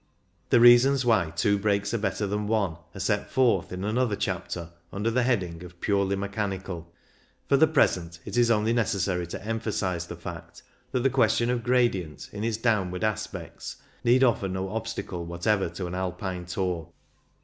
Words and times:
The 0.49 0.59
reasons 0.59 1.05
why 1.05 1.29
two 1.29 1.59
brakes 1.59 1.93
are 1.93 1.99
better 1.99 2.25
than 2.25 2.47
one 2.47 2.77
are 2.95 2.99
set 2.99 3.29
forth 3.29 3.71
in 3.71 3.83
another 3.83 4.15
chapter, 4.15 4.71
under 4.91 5.11
the 5.11 5.21
heading 5.21 5.63
of" 5.63 5.79
Purely 5.79 6.15
Mechanical. 6.15 6.91
For 7.47 7.55
the 7.55 7.67
present, 7.67 8.17
it 8.25 8.35
is 8.35 8.49
only 8.49 8.73
necessary 8.73 9.27
to 9.27 9.45
emphasise 9.45 10.05
the 10.05 10.15
fact 10.15 10.63
that 10.91 11.01
the 11.03 11.11
question 11.11 11.51
of 11.51 11.61
gradient, 11.61 12.31
in 12.33 12.43
its 12.43 12.57
downward 12.57 13.03
aspects, 13.03 13.75
need 14.03 14.23
offer 14.23 14.47
no 14.47 14.69
obstacle 14.69 15.23
whatever 15.23 15.69
to 15.69 15.85
an 15.85 15.93
Alpine 15.93 16.47
tour. 16.47 16.89